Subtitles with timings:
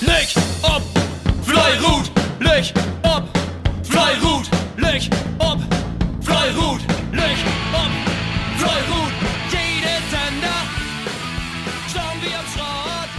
[0.00, 0.82] Leg op,
[1.42, 3.24] Fleirut, leg op,
[3.82, 5.58] Fleirut, leg op,
[6.20, 7.38] Fleirut, leg
[7.72, 7.92] op,
[8.56, 9.12] Fleirut.
[9.50, 10.62] Jede Sender,
[11.88, 13.10] schauen wir am Schrott,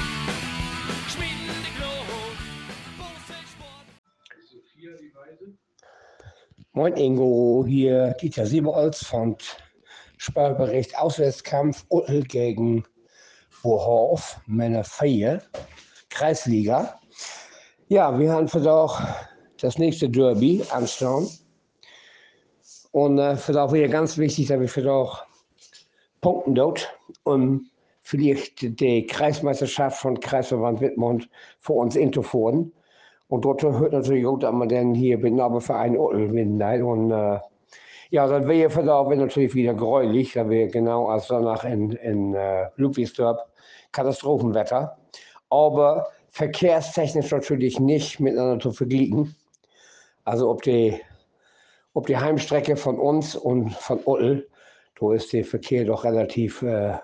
[1.09, 2.37] schmieden die Glut,
[6.73, 9.35] Moin Ingo, hier Dieter Sieberholz von
[10.17, 12.85] Spielbericht Auswärtskampf Uttel gegen
[13.63, 15.41] Bohof, Männer 4,
[16.09, 16.99] Kreisliga.
[17.87, 19.01] Ja, wir haben versucht,
[19.61, 21.27] das nächste Derby anstehen.
[22.91, 25.19] Und äh, für das wäre ganz wichtig, dass wir versuchen,
[26.21, 27.69] punkten dort, um
[28.01, 32.71] vielleicht die Kreismeisterschaft von Kreisverband Wittmund für uns einzuführen.
[33.27, 36.83] Und dort hört natürlich gut, dass man dann hier mit dem Verein Uttel gewinnen.
[36.83, 37.39] Und äh,
[38.09, 42.33] ja, das wäre für da natürlich wieder gräulich, da wäre genau als danach in, in
[42.33, 43.39] äh, Ludwigsdorf
[43.91, 44.97] Katastrophenwetter.
[45.49, 49.35] Aber verkehrstechnisch natürlich nicht miteinander zu vergleichen.
[50.23, 50.99] Also ob die,
[51.93, 54.47] ob die Heimstrecke von uns und von Uttel,
[54.99, 56.97] da ist der Verkehr doch relativ äh,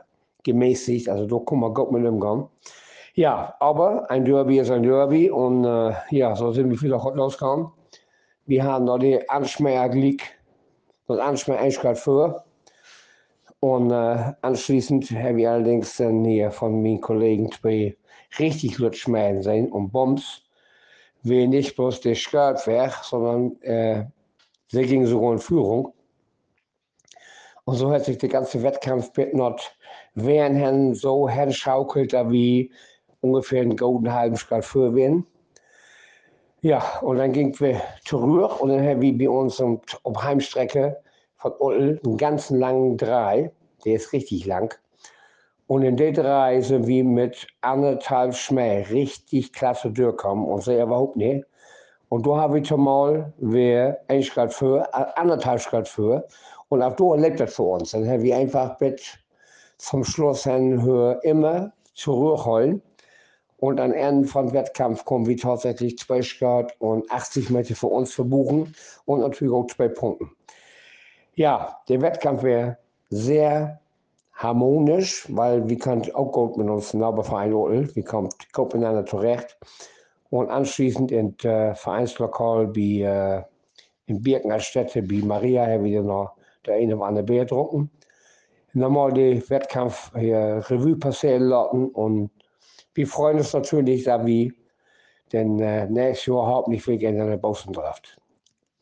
[0.44, 1.10] gemäßigt.
[1.10, 2.48] Also da kann man gut mit umgehen.
[3.16, 7.18] Ja, aber ein Derby ist ein Derby und äh, ja, so sind wir vielleicht heute
[7.18, 7.72] losgegangen.
[8.46, 10.24] Wir haben noch die Anschmeier League,
[11.08, 12.44] das Anschmeier eingeschaltet für.
[13.60, 17.96] Und äh, anschließend habe ich allerdings dann hier von meinen Kollegen zwei
[18.40, 20.42] richtig Lutschmeien sein und Bombs.
[21.22, 24.06] Wie nicht bloß der Skirt weg, sondern äh,
[24.68, 25.94] sie ging sogar in Führung.
[27.66, 29.74] Und so hat sich der ganze Wettkampf mit not
[30.16, 32.72] während so hinschaukelt, wie
[33.22, 35.26] ungefähr einen golden halben Skat für werden.
[36.62, 41.02] Ja, und dann gingen wir zurück und dann haben wir bei uns um, um Heimstrecke
[41.36, 43.52] von Uttel einen ganzen langen Drei,
[43.86, 44.74] der ist richtig lang.
[45.68, 51.16] Und in der Drei sind wir mit anderthalb Schmäh richtig klasse durchgekommen und sie überhaupt
[51.16, 51.46] nicht.
[52.10, 56.28] Und da habe ich schon mal, wer ein Grad für, äh, anderthalb Grad für.
[56.70, 57.92] Und auch da lebt das für uns.
[57.92, 59.02] Dann haben wir einfach mit
[59.78, 60.80] zum Schluss hin
[61.24, 62.82] immer zurückholen.
[63.58, 68.14] Und am Ende vom Wettkampf kommen wir tatsächlich 2 Grad und 80 Meter für uns
[68.14, 68.76] verbuchen
[69.06, 70.26] und natürlich auch zwei Punkte.
[71.36, 72.78] Ja, der Wettkampf wäre
[73.10, 73.80] sehr
[74.34, 79.58] harmonisch, weil wir können auch gut mit uns Verein Odel, wir kommen gut miteinander zurecht.
[80.30, 83.44] Und anschließend in äh, Vereinslokal wie äh,
[84.08, 86.34] in Birkenstätte, wie Maria, hier wieder noch
[86.66, 87.92] der eine oder andere Bier drucken.
[88.74, 92.32] Nochmal den Wettkampf hier Revue passieren lassen und
[92.96, 94.52] wir freuen uns natürlich, dass wir
[95.32, 98.18] den äh, nächstes Jahr wegen in der Bosendraft.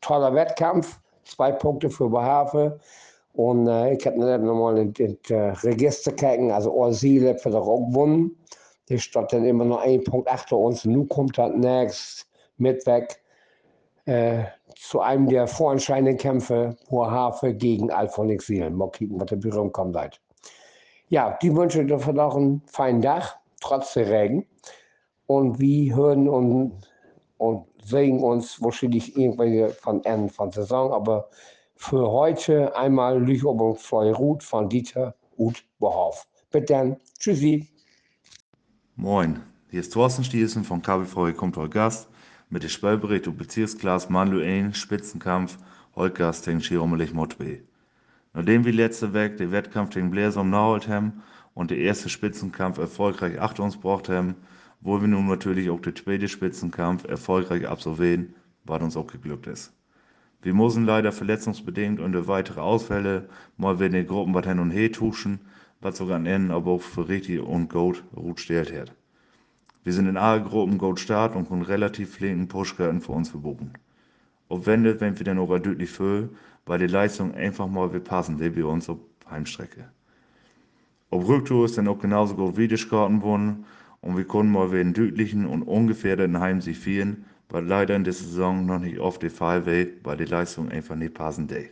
[0.00, 2.78] Toller Wettkampf, zwei Punkte für Behave.
[3.34, 7.60] Und äh, ich habe dann nochmal in das äh, Register gucken, also Orsile für der
[7.60, 8.36] gewonnen.
[8.88, 10.84] Der stand dann immer noch ein Punkt achter uns.
[10.84, 12.28] Nun kommt das nächst
[12.58, 13.22] mit weg
[14.04, 14.44] äh,
[14.76, 18.74] zu einem der voranscheinenden Kämpfe, Hafe gegen Alphonix Sielen.
[18.74, 19.96] Mal kicken, was der Büro kommt.
[19.96, 20.20] Halt.
[21.08, 24.46] Ja, die wünsche dafür noch einen feinen Tag trotz der Regen.
[25.26, 26.72] Und wir hören und,
[27.38, 30.92] und sehen uns wahrscheinlich irgendwelche von Ende von Saison.
[30.92, 31.28] Aber
[31.82, 36.28] für heute einmal Lüchobung Fleurut von Dieter Uth Bohoff.
[36.52, 36.96] Bitte dann.
[37.18, 37.68] Tschüssi.
[38.94, 42.08] Moin, hier ist Thorsten Stiersen von Kabelfrau kommt heute Gast
[42.50, 45.58] mit dem Spielbericht und Bezirksklasse Manluane Spitzenkampf
[45.96, 47.62] Holtgast gegen Schirommelich Motbe.
[48.32, 52.78] Nachdem wir letzte Woche den Wettkampf gegen Bläser um Naholt haben und der erste Spitzenkampf
[52.78, 54.36] erfolgreich achter uns gebracht haben,
[54.82, 59.74] wollen wir nun natürlich auch den zweiten Spitzenkampf erfolgreich absolvieren, was uns auch geglückt ist.
[60.42, 64.72] Wir müssen leider verletzungsbedingt und durch weitere Ausfälle mal wieder in Gruppen was hin und
[64.72, 65.38] her tuschen,
[65.80, 68.92] was sogar an Ende aber auch für richtig und gut gut stellt hat.
[69.84, 73.72] Wir sind in allen Gruppen gut start und können relativ flinken Pushkarten für uns verbuchen.
[74.48, 76.28] Ob wendet, wenn wir dann aber deutlich für,
[76.66, 78.98] weil die Leistung einfach mal wir passen, wie wir uns auf
[79.30, 79.88] Heimstrecke.
[81.10, 83.64] Ob Rücktour ist dann auch genauso gut wie die Karten gewonnen
[84.00, 88.14] und wir konnten mal wieder einen deutlichen und ungefährdeten Heimsieg führen, weil leider in der
[88.14, 91.70] Saison noch nicht oft der Fall weil die Leistung einfach nicht passen day.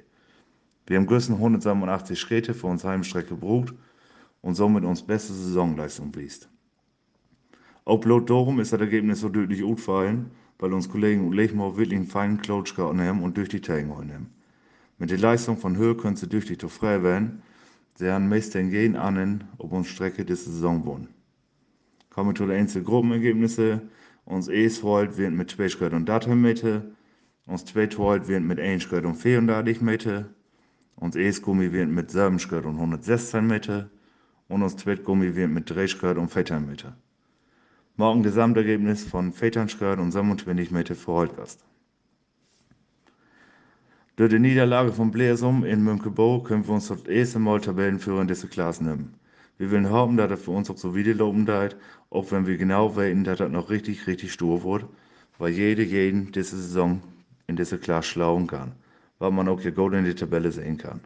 [0.86, 3.72] Wir haben gestern 187 Schritte für uns Heimstrecke gebraucht
[4.42, 6.50] und somit uns beste Saisonleistung bliest.
[7.86, 11.98] Auch bloß darum ist das Ergebnis so deutlich ausgefallen, weil uns Kollegen und Lechmau wirklich
[11.98, 14.28] einen feinen gehabt haben und durch die Tagen haben.
[14.98, 17.40] Mit der Leistung von Höhe können sie durch die frei werden,
[17.94, 21.08] sie haben meist den Gehen an, ob uns Strecke diese Saison wohnen.
[22.10, 23.80] Kommen wir zu den einzelnen Gruppenergebnissen.
[24.30, 26.84] Uns ES Volt wird mit 2 Schritt und 30 Meter.
[27.46, 30.26] Uns 2 Volt wird mit 1 Schritt und 34 Meter.
[30.94, 33.90] Uns ES Gummi wird mit 7 Schritt und 116 Meter.
[34.46, 36.96] Und uns 2 Gummi wird mit 3 Schritt und 14 Meter.
[37.96, 41.64] Morgen Gesamtergebnis von Väternschgard und 27 Meter für Holtgast.
[44.14, 48.28] Durch die Niederlage von Bleersum in Münkebo können wir uns das erste Mal Tabellenführer in
[48.28, 49.19] dieser Klasse nehmen.
[49.60, 51.76] Wir wollen hoffen, dass das für uns auch so wieder loben wird,
[52.08, 54.86] auch wenn wir genau wissen, dass das noch richtig, richtig stur wird,
[55.36, 57.02] weil jede jeden diese Saison
[57.46, 58.72] in dieser Klasse schlauen kann,
[59.18, 61.00] was man auch hier gut in die Tabelle sehen kann.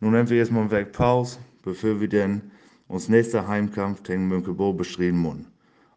[0.00, 2.50] Nun nehmen wir erstmal Weg Pause, bevor wir dann
[2.88, 5.46] uns nächster Heimkampf gegen Münkebo bestreben müssen.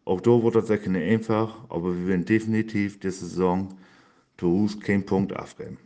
[0.04, 3.74] Auch da wird das nicht einfach, aber wir werden definitiv diese Saison
[4.38, 5.78] zu Hause keinen Punkt abgeben.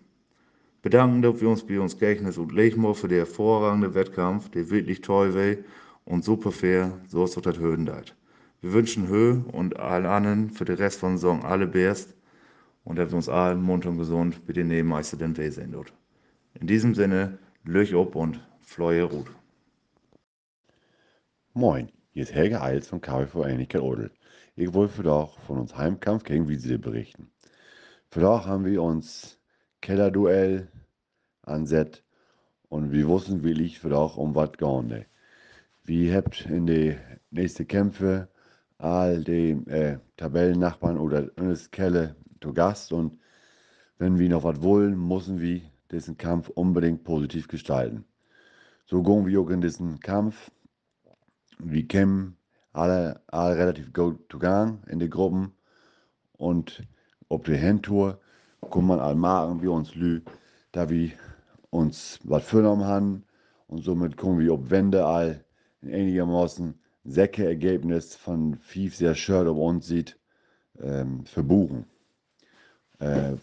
[0.82, 5.00] Bedanken dass wir uns bei uns Gegner und Lechmoor für den hervorragenden Wettkampf, der wirklich
[5.00, 5.64] toll war
[6.04, 8.14] und super fair, so ist auch das Höhendeit.
[8.60, 12.14] Wir wünschen Höhe und allen anderen für den Rest von der Saison alle Best
[12.84, 15.92] und dass wir uns allen munter und gesund bei den Nebenmeister den Weh sehen dort.
[16.54, 19.30] In diesem Sinne, Löch ob und Fleue Ruth.
[21.52, 24.10] Moin, hier ist Helge Eils von KWV Einigkeit Odel.
[24.54, 27.30] Ich wollte für doch von uns Heimkampf gegen Wiesel berichten.
[28.10, 29.38] Für doch haben wir uns
[29.80, 30.68] Kellerduell
[31.42, 32.04] anset
[32.68, 35.06] und wir wussten wirklich für doch um was gehen.
[35.84, 36.96] Wir habt in die
[37.30, 38.28] nächsten Kämpfe
[38.78, 43.18] all die äh, Tabellennachbarn oder das Kelle zu Gast und
[43.98, 48.04] wenn wir noch was wollen, müssen wir diesen Kampf unbedingt positiv gestalten.
[48.86, 50.50] So gehen wir auch in diesen Kampf
[51.58, 52.36] wir kämen
[52.72, 55.52] alle, alle relativ gut zu Gang in den Gruppen
[56.32, 56.82] und
[57.28, 58.20] auf der Handtour
[58.70, 60.22] kann man alle machen, wie uns lü,
[60.72, 61.10] da wir
[61.70, 63.24] uns was vorgenommen haben
[63.68, 65.44] und somit kommen wir auf Wände all
[65.82, 66.74] in einigermaßen
[67.04, 70.18] säcke Ergebnis von Fief sehr schön auf uns sieht,
[70.80, 71.86] ähm, verbuchen.
[72.98, 73.34] Äh,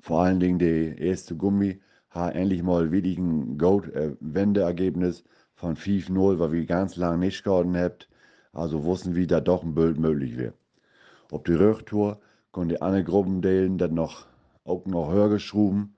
[0.00, 1.80] vor allen Dingen der erste Gummi
[2.10, 5.20] hat endlich mal wirklich ein Gold-Wendeergebnis.
[5.20, 5.24] Äh,
[5.60, 8.08] von 5-0, weil wir ganz lange nicht gehalten habt.
[8.52, 10.54] Also wussten wir, dass doch ein Bild möglich wäre.
[11.30, 12.18] Auf die Rücktour
[12.50, 14.26] konnten die anderen Gruppendelen dann noch,
[14.70, 15.96] auch noch höher geschruben.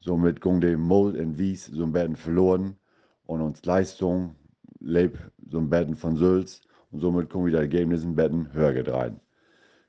[0.00, 2.76] Somit ging der Mold in Wies so ein bisschen verloren
[3.26, 4.34] und uns Leistung
[4.80, 5.18] lebt
[5.48, 6.60] so ein bisschen von Sülz
[6.90, 9.14] und somit kommen wieder Ergebnisse ein bisschen höher gedreht.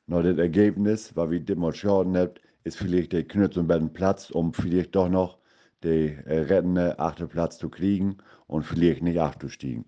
[0.07, 4.53] Nur das Ergebnis, was wir schauen habt, ist vielleicht der Knütz ein bisschen Platz, um
[4.53, 5.39] vielleicht doch noch
[5.83, 8.17] den äh, rettende achte Platz zu kriegen
[8.47, 9.85] und vielleicht nicht abzusteigen.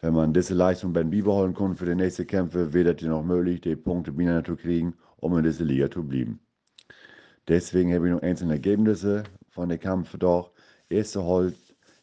[0.00, 3.62] Wenn man diese Leistung beim beibehalten kann für die nächsten Kämpfe, wird es noch möglich,
[3.62, 6.40] die Punkte wieder zu kriegen, um in dieser Liga zu bleiben.
[7.48, 10.52] Deswegen habe ich noch einzelne Ergebnisse von den Kämpfen doch.
[10.88, 11.56] Erste Halt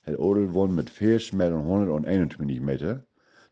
[0.06, 3.04] hat Odel gewonnen mit 4 Meter und 121 Meter.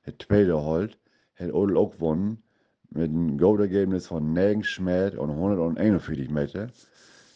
[0.05, 0.99] Der zweite Halt
[1.35, 2.43] hat Odel auch gewonnen
[2.91, 6.67] mit einem Goldergebnis von 9 Meter und 141 Meter.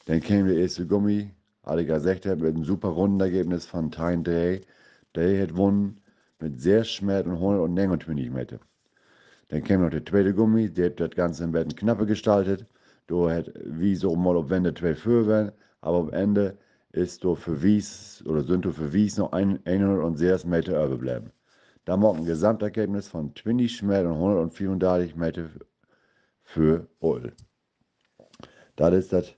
[0.05, 1.31] Dann käme der erste Gummi
[1.63, 4.61] gesagt hat, mit einem super Rundenergebnis von Tyne Day,
[5.15, 6.01] der hat gewonnen
[6.39, 8.59] mit sehr schmerz und 129 Meter.
[9.47, 12.65] Dann kam noch der zweite Gummi, der hat das Ganze ein bisschen knapper gestaltet.
[13.13, 15.51] Da hat wie so mal auf Wende zwei für werden,
[15.81, 16.57] aber am Ende
[16.93, 21.31] ist da für Wies oder sind da für Wies noch 106 Meter überbleiben.
[21.85, 25.47] Da macht ein Gesamtergebnis von 20 Schmerz und 134 Meter
[26.41, 27.33] für Oll.
[28.77, 29.35] Das ist das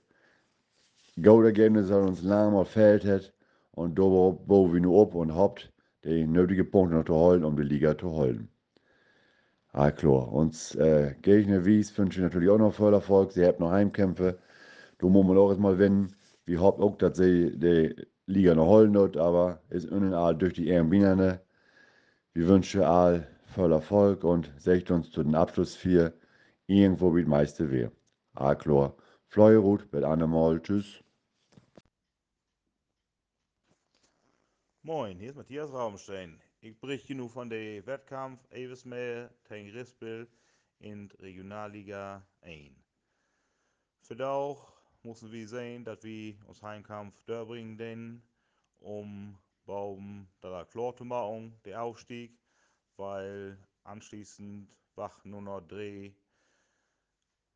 [1.22, 3.34] Goldergebnis dat uns lang mal fehlt hat.
[3.72, 5.70] Und da bauen wir nur ab und habt
[6.02, 8.48] die nötigen Punkte noch zu holen, um die Liga zu holen.
[9.76, 10.32] Ah, klar.
[10.32, 13.32] Uns äh, Gegner Wies wünsche ich natürlich auch noch voll Erfolg.
[13.32, 14.38] Sie haben noch Heimkämpfe.
[14.98, 16.16] Da muss man auch erstmal gewinnen.
[16.46, 17.94] Wir hoffen auch, dass sie die
[18.26, 21.42] Liga noch holen wird, aber ist innen all durch die Ehrenbinerne.
[22.32, 26.14] Wir wünschen all voll Erfolg und seht uns zu den Abschluss 4
[26.66, 27.92] irgendwo wie meiste wäre.
[28.34, 28.94] Ah, klar.
[29.28, 30.62] Fleuerut, bis andermal.
[30.62, 31.04] Tschüss.
[34.82, 36.40] Moin, hier ist Matthias Raumstein.
[36.60, 40.26] Ich berichte nu von dem Wettkampf Eversmeer gegen Rispel
[40.78, 42.72] in Regionalliga 1.
[44.00, 44.72] Für auch
[45.02, 48.22] müssen wir sehen, dass wir uns Heimkampf bringen, denn
[48.78, 52.40] um Baum da klar zu machen, der Aufstieg,
[52.96, 56.14] weil anschließend wach nur noch drei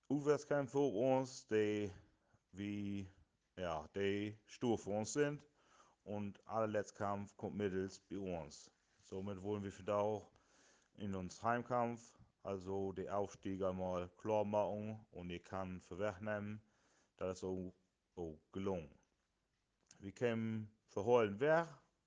[0.09, 1.91] Aufwärtskämpfe vor uns, die
[2.53, 3.09] wie
[3.57, 5.43] ja, die stur für uns sind
[6.05, 8.71] und allerletzter Kampf kommt mittels bei uns.
[9.11, 10.31] Somit wollen wir für auch
[10.95, 12.01] in uns Heimkampf,
[12.45, 16.63] also die Aufstieg einmal klar machen und ich kann vorwegnehmen,
[17.17, 17.75] das ist auch,
[18.15, 18.89] auch gelungen.
[19.99, 21.67] Wir können verholen weg,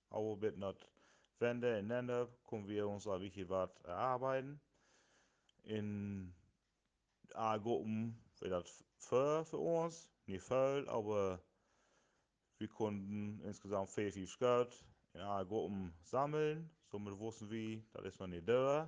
[0.09, 0.89] aber mit not
[1.39, 4.61] Wände ineinander können wir uns auch wirklich was erarbeiten.
[5.63, 6.33] In
[7.33, 11.43] A-Gruppen wird das für, für uns, nicht voll, aber
[12.59, 16.69] wir konnten insgesamt vier, fünf Geld in einer Gruppe sammeln.
[16.93, 18.87] Somit wussten wir, das ist noch nicht da.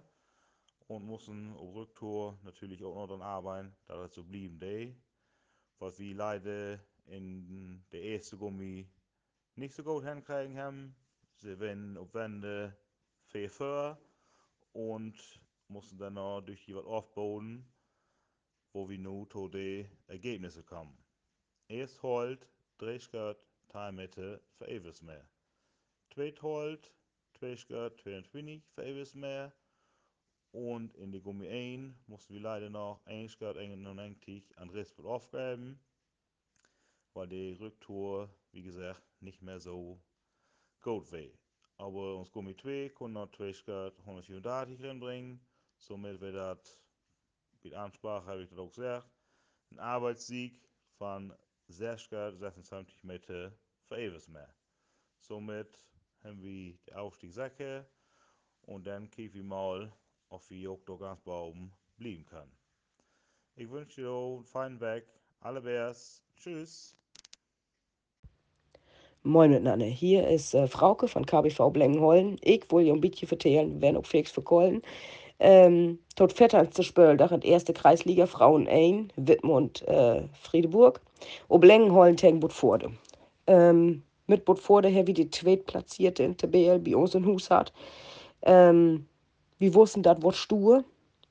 [0.90, 4.96] und mussten auf Rücktour natürlich auch noch dann arbeiten, dass es so blieben day.
[5.80, 8.88] Was wir leider in der ersten Gummi
[9.56, 10.96] nicht so gut hinkriegen haben.
[11.38, 12.78] Sie werden auf Wände
[13.32, 13.98] 4
[14.74, 17.66] und mussten dann noch durch die was aufbauen,
[18.72, 20.96] wo wir nun zu den Ergebnissen kommen.
[21.68, 22.48] Erst Holt,
[22.78, 25.28] Drehskirt, Teilmitte für etwas mehr.
[26.14, 26.94] Zweit Holt,
[27.36, 29.54] 22 für etwas mehr.
[30.52, 35.80] Und in die Gummi 1 mussten wir leider noch 1 Skirt 91 an Rispel aufgeben,
[37.14, 40.02] weil die Rücktour, wie gesagt, nicht mehr so
[40.82, 41.30] gut war.
[41.78, 45.46] Aber uns Gummi 2 konnte noch 2 Skirt 134 reinbringen.
[45.78, 46.82] Somit wird das,
[47.62, 49.10] mit Ansprache habe ich das auch gesagt,
[49.72, 50.62] ein Arbeitssieg
[50.98, 51.34] von
[51.68, 53.52] 6 Skirt 26 Meter
[53.84, 54.56] für etwas mehr.
[55.20, 55.80] Somit
[56.26, 57.86] haben wir den Aufstieg sicher
[58.64, 59.92] und dann kicken wir mal,
[60.30, 62.52] ob wir auch da ganz oben bleiben können.
[63.56, 65.06] Ich wünsche dir einen feinen Weg.
[65.40, 66.22] Alle Bärs.
[66.38, 66.96] Tschüss.
[69.24, 69.86] Moin miteinander.
[69.86, 72.38] Hier ist äh, Frauke von KBV Blengenhollen.
[72.42, 74.82] Ich will ein bisschen vertellen, wenn auch fix verkollen.
[75.40, 81.02] Ähm, tot vetterste Spöl, da hat erste Kreisliga Frauen 1, Wittmund, äh, Friedeburg.
[81.48, 82.92] Und Blengenhollen tegen Botforde.
[83.48, 87.74] Ähm, mit her wie die zweitplatzierte in Tabelle bei uns in Hus hat.
[88.42, 89.06] Ähm,
[89.60, 90.84] wir wussten, das wird stur.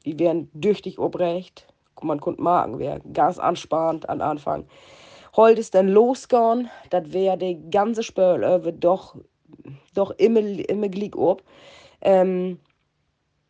[0.02, 1.66] Wir wären düchtig obrecht.
[2.02, 4.66] Man konnte magen, wäre ganz anspannt am Anfang.
[5.36, 9.16] Heute ist dann losgegangen, das wäre der ganze Spöl äh, doch,
[9.94, 11.42] doch immer, immer glick ob.
[12.00, 12.60] Ähm,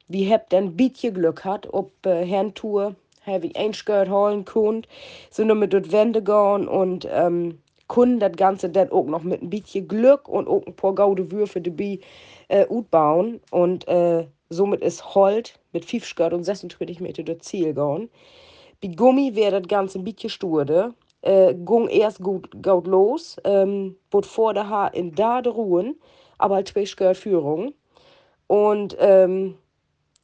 [0.08, 2.94] wir habt ein bisschen Glück hat, ob äh, Herrentour,
[3.26, 4.86] habe ich ein Skirt holen können,
[5.30, 9.42] sind wir mit dort Wände gegangen und ähm, können das Ganze dann auch noch mit
[9.42, 11.98] ein bisschen Glück und auch ein paar gaude Würfe dabei
[12.48, 17.66] äh, bauen und äh, somit ist Holt mit 5 Skirt und 26 Meter durch Ziel
[17.66, 18.08] gegangen.
[18.82, 20.94] Bei Gummi wäre das Ganze ein bisschen sturde.
[21.22, 25.96] Äh, ging erst gut, gut los, ähm, wurde vor der Haar in da de Ruhen,
[26.38, 27.72] aber halt zwei Skirt Führung.
[28.46, 29.56] Und ähm,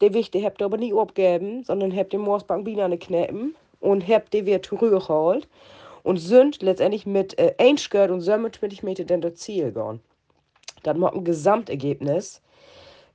[0.03, 4.35] der Wichte habt ihr aber nicht abgegeben, sondern habt den Morsbank Bienen kneppen und habt
[4.35, 5.49] die wieder zurückgeholt
[6.03, 10.01] und sind letztendlich mit äh, 1 Skirt und 27 Meter dann das Ziel gegangen.
[10.83, 12.41] Das macht ein Gesamtergebnis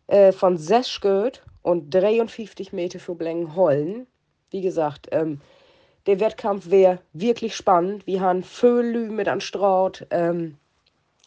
[0.08, 4.08] äh, von 6 Skirt und 53 Meter für Blengenhollen.
[4.52, 5.42] Wie gesagt, ähm,
[6.06, 8.06] der Wettkampf wäre wirklich spannend.
[8.06, 10.58] Wir haben Vögel mit an Straut ähm,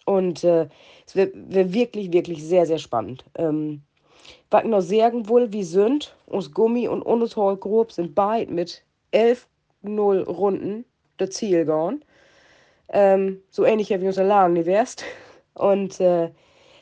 [0.04, 0.68] und äh,
[1.06, 3.24] es wäre wär wirklich, wirklich sehr, sehr spannend.
[3.34, 3.82] Ähm,
[4.50, 8.82] was ich noch sagen will, wir sind, uns Gummi und uns Grob sind beide mit
[9.12, 10.84] 11-0 Runden
[11.18, 12.04] das Ziel gegangen.
[12.88, 15.04] Ähm, so ähnlich wie unser nicht wärst.
[15.54, 16.30] Und äh,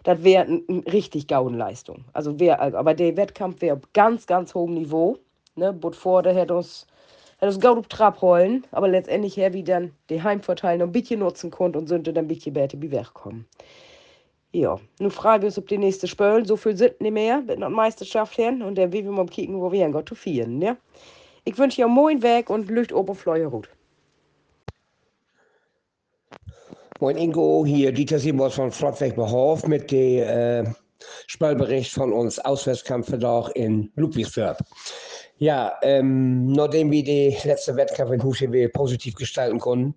[0.05, 0.63] das wäre eine
[0.93, 2.05] richtig Gaudenleistung.
[2.13, 5.19] Also wär, aber der Wettkampf wäre auf ganz, ganz hohem Niveau.
[5.57, 6.87] Ne, Bot vor, der hätte uns,
[7.39, 10.93] hätte uns Gaud auf Trab rollen, aber letztendlich her wie dann die Heimvorteile noch ein
[10.93, 13.47] bisschen nutzen konnte und sind dann ein bisschen besser wie wegkommen.
[14.53, 17.57] Ja, nun fragen wir uns, ob die nächste Spölen so viel sind nicht mehr mit
[17.57, 20.59] einer Meisterschaft hin und dann will wir mal kicken, wo wir hin Gott zu vieren,
[20.59, 20.77] ne?
[21.45, 23.69] Ich wünsche dir moin weg und Lücht oben Fleuerhut.
[26.99, 30.65] Moin Ingo, hier Dieter Simons von Flottweg Behof mit dem äh,
[31.27, 34.57] Spielbericht von uns Auswärtskampfverdacht in Ludwigsburg.
[35.37, 39.95] Ja, ähm, nachdem wir die letzte Wettkampf in Huschewil positiv gestalten konnten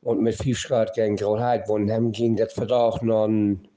[0.00, 3.68] und mit viel Schritt gegen Grauheit gewonnen haben, ging das Verdacht noch einen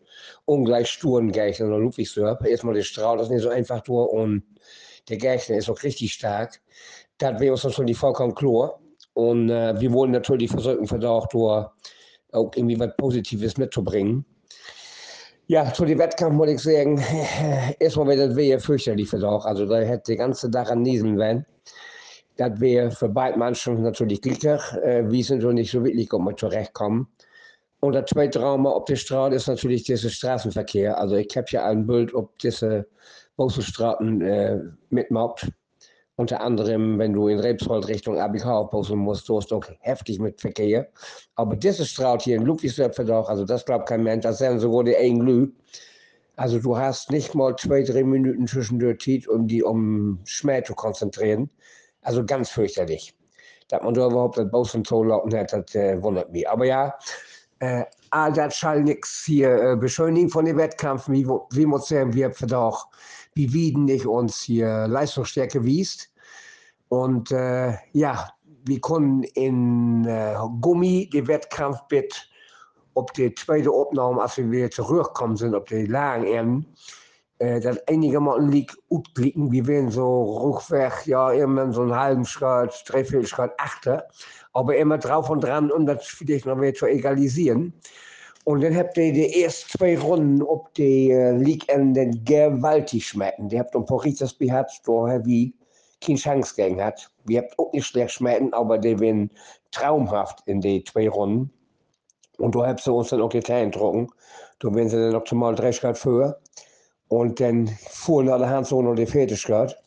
[0.45, 2.45] ungleich sturen Gegner nach Ludwigsburg.
[2.45, 4.43] Erstmal der Strahl ist nicht so einfach durch und
[5.09, 6.61] der Gegner ist auch richtig stark.
[7.17, 8.79] Das wäre uns natürlich vollkommen klar.
[9.15, 11.67] Und äh, wir wollen natürlich versuchen, Verdacht durch
[12.33, 14.25] auch irgendwie was Positives mitzubringen.
[15.47, 17.03] Ja, zu dem Wettkampf muss ich sagen,
[17.79, 19.45] erstmal wäre das wäre fürchterlich für auch.
[19.45, 21.45] Also da hätte der ganze Tag an Niesen werden.
[22.37, 24.61] Das wäre für beide Mannschaften natürlich glücklich.
[24.83, 27.07] Äh, wir sind so nicht so wirklich gut zurechtkommen.
[27.81, 30.97] Und das zweite Trauma auf der Straße ist natürlich dieser Straßenverkehr.
[30.97, 32.87] Also ich habe ja ein Bild, ob diese
[33.37, 34.59] Straßen äh,
[34.89, 35.49] mitmacht.
[36.15, 40.39] Unter anderem, wenn du in Rebsold Richtung ABK posten musst, du hast auch heftig mit
[40.39, 40.87] Verkehr.
[41.35, 44.83] Aber diese Straße hier in Ludwigsburg doch, also das glaubt kein Mensch, das sind sogar
[44.83, 45.51] die Englü.
[46.35, 50.75] Also du hast nicht mal zwei, drei Minuten zwischendurch Zeit, um die um Schmäh zu
[50.75, 51.49] konzentrieren.
[52.03, 53.15] Also ganz fürchterlich.
[53.69, 56.47] Dass man da überhaupt das Bausen so laufen hat, das äh, wundert mich.
[56.47, 56.93] Aber ja,
[57.59, 61.07] äh, all das soll nichts hier äh, beschönigen von dem Wettkampf.
[61.09, 62.87] Wie, wie muss wir doch
[63.35, 66.09] wie Wieden nicht uns hier Leistungsstärke wiest.
[66.89, 68.29] Und äh, ja,
[68.65, 72.29] wir konnten in äh, Gummi den Wettkampf mit,
[72.93, 76.75] ob die zweite Aufnahme, als wir wieder zurückgekommen sind, ob die Lagen enden,
[77.39, 82.25] äh, das einige Mal liegt utblicken, wie wenn so Ruchweg, ja, immer so einen halben
[82.25, 84.07] Schritt, dreiviertel Schritt achter,
[84.53, 87.73] aber immer drauf und dran, um das vielleicht noch wieder zu egalisieren.
[88.45, 93.47] Und dann habt ihr die ersten zwei Runden ob die äh, Liegenden gewaltig schmecken.
[93.49, 95.53] Die habt ein paar Ritas gehabt, da wie
[96.01, 97.09] keine Chance gegen hat.
[97.23, 99.31] Wir habt auch nicht schlecht schmecken, aber die werden
[99.71, 101.49] traumhaft in die zwei Runden.
[102.37, 104.09] Und da habt sie uns dann auch die Kleinen trocken.
[104.59, 106.37] Da werden sie dann optimal drei Schritt vor.
[107.07, 109.77] Und dann fuhren Hand so noch die Fertigkeit.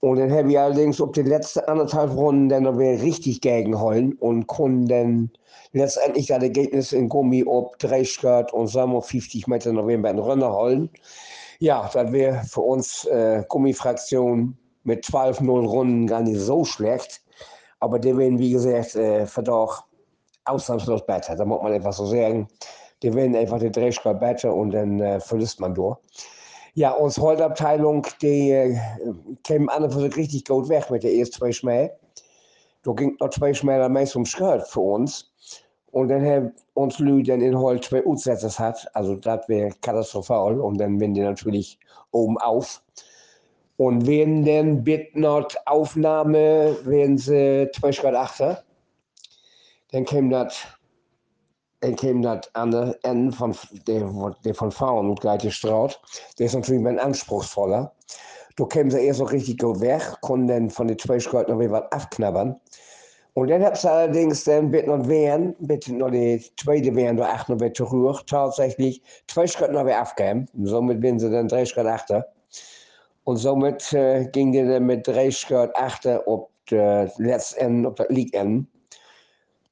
[0.00, 4.14] Und dann haben wir allerdings auf die letzten anderthalb Runden dann noch wieder richtig gegenholen
[4.14, 5.30] und konnten dann
[5.72, 10.52] letztendlich das Ergebnis in Gummi ob 3 Grad und wir 50 Meter noch den Rennen
[10.52, 10.90] holen.
[11.58, 17.22] Ja, das wäre für uns äh, Gummifraktion mit 12-0 Runden gar nicht so schlecht.
[17.80, 19.84] Aber die werden, wie gesagt, äh, verdammt
[20.44, 21.36] ausnahmslos besser.
[21.36, 22.48] Da muss man einfach so sagen.
[23.02, 25.98] Die werden einfach 3 Grad besser und dann äh, verlisst man durch.
[26.74, 28.78] Ja, unsere Holzabteilung, die äh,
[29.42, 31.90] käme an und für sich richtig gut weg mit der ersten zwei Schmäh.
[32.82, 35.29] Da ging noch zwei Schmäh meist um Skirt für uns.
[35.92, 38.88] Und dann haben uns Leute dann in Holz zwei Utsätze hat.
[38.94, 40.60] Also das wäre katastrophal.
[40.60, 41.78] Und dann werden die natürlich
[42.12, 42.82] oben auf.
[43.76, 48.62] Und wenn dann bitte noch Aufnahme, wenn sie zwei Grad achter,
[49.90, 50.66] dann käme das
[51.80, 53.56] dann käme das an der Ende von
[53.86, 56.00] der, der von Frauen gleich gestraut.
[56.38, 57.92] Der ist natürlich ein anspruchsvoller.
[58.56, 61.58] Da kämen sie erst noch richtig gut weg, konnten dann von den zwei Schritt noch
[61.58, 62.60] was abknabbern.
[63.34, 67.48] Und dann hat es allerdings dann bitte noch wehren, bitte noch die zweite da acht
[67.48, 70.46] noch wieder zurück, tatsächlich zwei Schritte noch abgeben.
[70.62, 72.26] Somit werden sie dann drei Schritte achter.
[73.24, 78.08] Und somit äh, ging die dann mit drei Schritt achter auf das letzte auf das
[78.08, 78.66] League-Ende.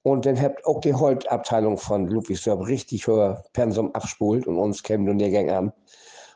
[0.03, 5.05] Und dann habt auch die Holzabteilung von Ludwigsdorf richtig hoher Pensum abspult und uns kämen
[5.07, 5.73] nun der Gang an.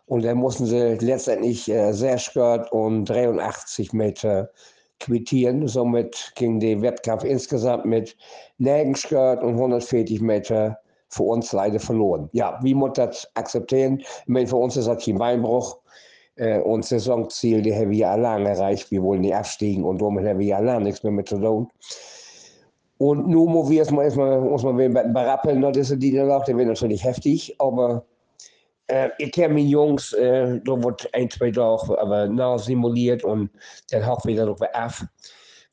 [0.06, 4.50] Und dann mussten sie letztendlich äh, sehr skört und 83 Meter
[5.02, 5.66] quittieren.
[5.68, 8.16] Somit ging der Wettkampf insgesamt mit
[8.58, 12.28] Nägenskirt und 140 Meter für uns leider verloren.
[12.32, 13.98] Ja, wie muss das akzeptieren?
[14.00, 15.78] Ich meine, für uns ist das kein Beinbruch.
[16.36, 18.90] Äh, und Saisonziel, die haben wir allein erreicht.
[18.90, 21.68] Wir wollen nicht abstiegen und damit haben wir allein nichts mehr mit zu tun.
[22.98, 26.68] Und nun muss wir erstmal, erstmal man wieder berappeln, das ist die Niederlage, der wird
[26.68, 28.04] natürlich heftig, aber
[28.92, 33.50] äh, ich kenne mich Jungs, äh, da wird ein, zwei Tage aber nach simuliert und
[33.90, 34.92] dann auch wieder noch ab,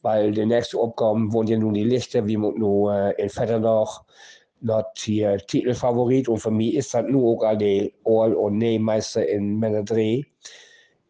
[0.01, 4.03] weil die nächste Aufgabe wohnt ja nun die Lichter, wie man nur äh, in Vetternach
[4.62, 9.60] noch hier Titelfavorit und für mich ist das nur auch die All- und Nee-Meister in
[9.60, 10.23] Männerdreh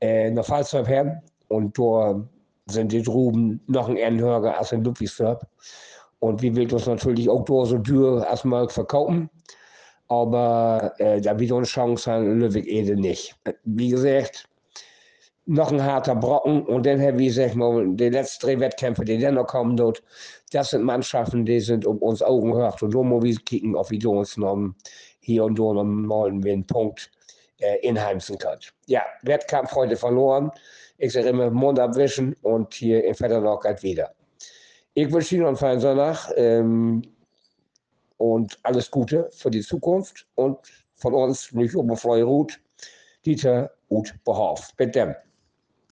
[0.01, 2.23] äh, nach Fallstorf her und da
[2.67, 5.41] sind die drüben noch ein Ehrenhörer als in Ludwigsdorf.
[6.19, 9.29] Und wir will uns natürlich auch durch so Tür erstmal verkaufen.
[10.09, 13.35] Aber äh, da wieder eine Chance haben, Löwig Ede nicht.
[13.63, 14.49] Wie gesagt,
[15.45, 19.17] noch ein harter Brocken und dann haben wir, sag mal, die letzten drei Wettkämpfe, die
[19.17, 20.03] dann noch kommen dort,
[20.51, 22.83] das sind Mannschaften, die sind um uns Augen gehört.
[22.83, 24.73] Und muss wir kicken, ob wir uns noch
[25.21, 27.09] hier und da noch mal einen Punkt
[27.59, 28.61] äh, inheimsen können.
[28.87, 30.51] Ja, Wettkampf heute verloren.
[30.97, 34.11] Ich sage immer, Mund abwischen und hier in Vetterloch wieder.
[34.93, 37.01] Ich wünsche Ihnen einen feinen Sonntag ähm,
[38.19, 40.57] und alles Gute für die Zukunft und
[40.95, 42.59] von uns, mich Oberfreu Ruth,
[43.25, 44.69] Dieter Uth Behauf.
[44.77, 45.15] Bitte.